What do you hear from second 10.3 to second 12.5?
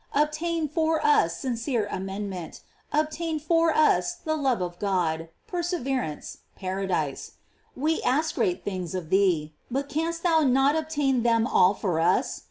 not obtain them all for us?